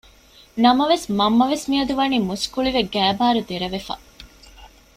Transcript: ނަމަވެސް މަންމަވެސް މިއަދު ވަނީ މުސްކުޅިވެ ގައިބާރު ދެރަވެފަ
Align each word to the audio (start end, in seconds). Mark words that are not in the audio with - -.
ނަމަވެސް 0.63 1.05
މަންމަވެސް 1.17 1.65
މިއަދު 1.69 1.93
ވަނީ 1.99 2.17
މުސްކުޅިވެ 2.29 2.81
ގައިބާރު 2.93 3.41
ދެރަވެފަ 3.49 3.95